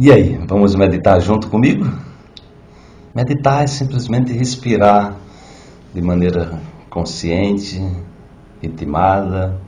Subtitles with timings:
[0.00, 1.84] E aí, vamos meditar junto comigo?
[3.12, 5.16] Meditar é simplesmente respirar
[5.92, 7.82] de maneira consciente,
[8.62, 9.60] ritmada,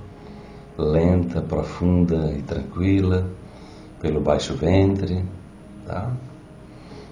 [0.79, 3.29] lenta, profunda e tranquila,
[4.01, 5.24] pelo baixo ventre,
[5.85, 6.12] tá?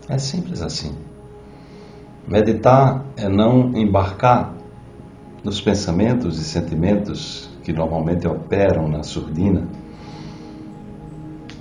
[0.08, 0.94] É simples assim.
[2.24, 4.54] Meditar é não embarcar
[5.42, 9.66] nos pensamentos e sentimentos que normalmente operam na surdina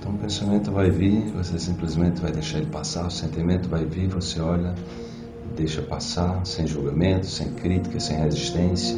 [0.08, 4.08] então o pensamento vai vir, você simplesmente vai deixar ele passar, o sentimento vai vir,
[4.08, 4.74] você olha,
[5.54, 8.96] deixa passar, sem julgamento, sem crítica, sem resistência.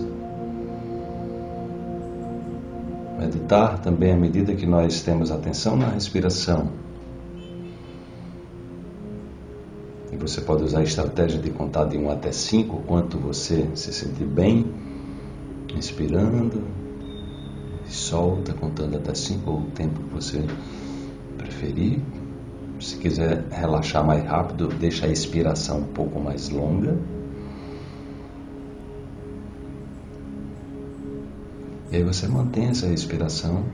[3.19, 6.69] Meditar também à medida que nós temos atenção na respiração.
[10.13, 13.93] E você pode usar a estratégia de contar de 1 até 5, quanto você se
[13.93, 14.73] sentir bem,
[15.77, 16.63] inspirando,
[17.87, 20.45] e solta, contando até 5, ou o tempo que você
[21.41, 22.01] preferir.
[22.81, 26.97] Se quiser relaxar mais rápido, deixa a expiração um pouco mais longa.
[31.91, 33.65] E aí você mantém essa respiração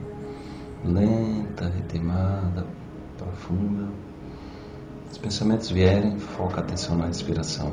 [0.83, 2.65] lenta, ritmada,
[3.17, 3.87] profunda.
[5.11, 7.71] Os pensamentos vierem, foca a atenção na respiração.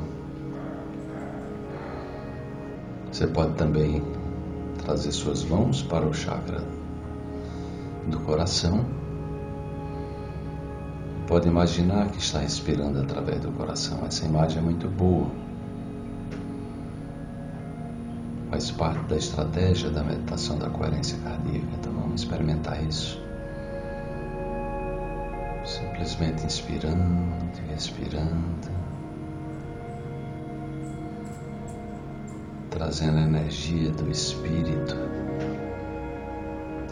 [3.11, 4.01] Você pode também
[4.83, 6.61] trazer suas mãos para o chakra
[8.07, 8.85] do coração
[11.27, 14.05] Pode imaginar que está respirando através do coração.
[14.05, 15.27] Essa imagem é muito boa.
[18.51, 21.67] Faz parte da estratégia da meditação da coerência cardíaca.
[21.79, 23.19] Então vamos experimentar isso.
[25.65, 27.33] Simplesmente inspirando
[27.71, 28.69] e expirando.
[32.69, 34.95] Trazendo a energia do espírito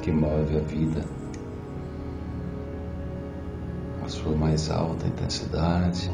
[0.01, 1.22] que move a vida
[4.14, 6.11] sua mais alta intensidade,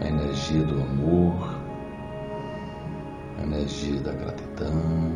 [0.00, 1.54] a energia do amor,
[3.38, 5.12] a energia da gratidão,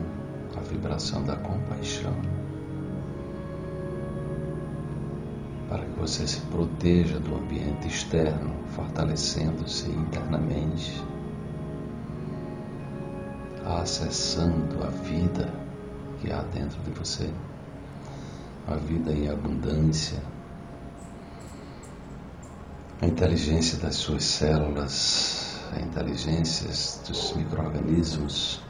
[0.56, 2.15] a vibração da compaixão.
[5.69, 11.05] Para que você se proteja do ambiente externo, fortalecendo-se internamente,
[13.67, 15.53] acessando a vida
[16.21, 17.28] que há dentro de você,
[18.69, 20.22] a vida em abundância
[23.00, 26.66] a inteligência das suas células, a inteligência
[27.06, 28.60] dos micro-organismos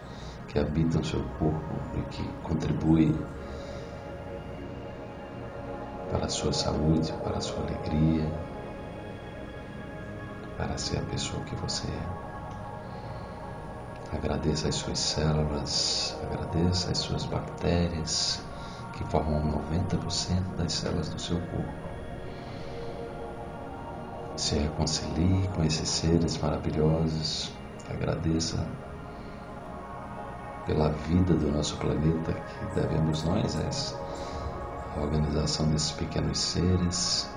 [0.49, 3.19] que habitam seu corpo e que contribuem
[6.11, 8.31] para a sua saúde, para a sua alegria,
[10.59, 12.29] para ser a pessoa que você é.
[14.15, 18.43] Agradeça as suas células, agradeça as suas bactérias,
[18.93, 21.88] que formam 90% das células do seu corpo
[24.39, 27.53] se reconcilie com esses seres maravilhosos,
[27.91, 28.65] agradeça
[30.65, 33.97] pela vida do nosso planeta que devemos nós
[34.97, 37.29] a organização desses pequenos seres.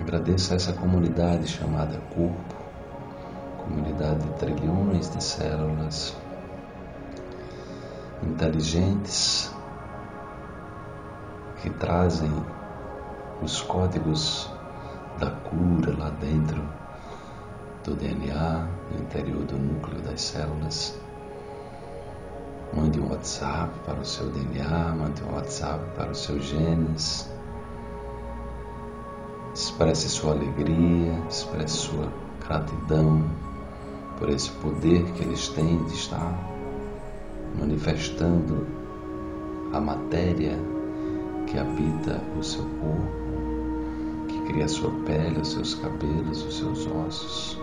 [0.00, 2.54] Agradeça essa comunidade chamada corpo,
[3.58, 6.16] comunidade de trilhões de células
[8.22, 9.52] inteligentes
[11.60, 12.32] que trazem
[13.42, 14.50] os códigos
[15.20, 16.62] da cura lá dentro
[17.84, 20.98] do DNA, no interior do núcleo das células.
[22.72, 27.30] Mande um WhatsApp para o seu DNA, mande um WhatsApp para os seus genes.
[29.54, 32.10] Expresse sua alegria, expresse sua
[32.46, 33.22] gratidão
[34.18, 36.32] por esse poder que eles têm de estar
[37.58, 38.66] manifestando
[39.72, 40.56] a matéria
[41.46, 43.19] que habita o seu corpo
[44.50, 47.60] cria a sua pele, os seus cabelos, os seus ossos.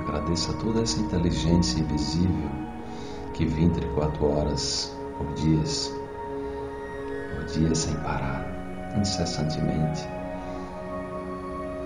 [0.00, 2.50] Agradeça toda essa inteligência invisível
[3.32, 5.62] que 24 horas por dia,
[7.34, 8.46] por dia sem parar,
[9.00, 10.06] incessantemente,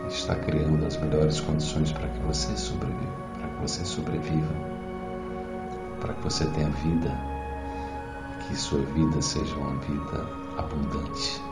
[0.08, 4.54] está criando as melhores condições para que você sobreviva, para que você sobreviva,
[6.00, 7.16] para que você tenha vida,
[8.40, 10.28] que sua vida seja uma vida
[10.58, 11.49] abundante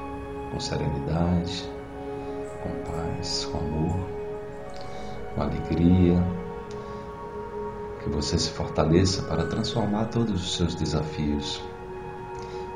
[0.51, 1.71] com serenidade,
[2.63, 3.97] com paz, com amor,
[5.35, 6.23] com alegria.
[8.03, 11.63] Que você se fortaleça para transformar todos os seus desafios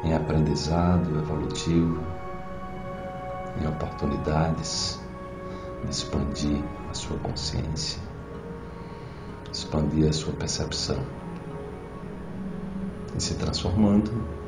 [0.05, 2.03] em aprendizado evolutivo,
[3.61, 5.01] em oportunidades
[5.85, 8.03] de expandir a sua consciência,
[9.53, 10.99] expandir a sua percepção
[13.17, 14.42] e se transformando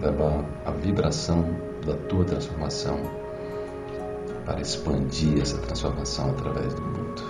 [0.00, 1.44] Leva a vibração
[1.84, 3.00] da tua transformação
[4.46, 7.22] para expandir essa transformação através do mundo.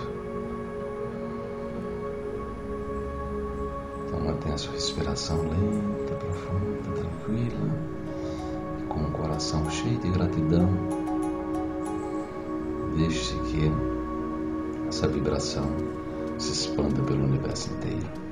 [4.05, 7.71] Então mantenha a sua respiração lenta, profunda, tranquila,
[8.87, 10.69] com o coração cheio de gratidão.
[12.95, 13.71] Deixe que
[14.87, 15.65] essa vibração
[16.37, 18.28] se expanda pelo universo inteiro.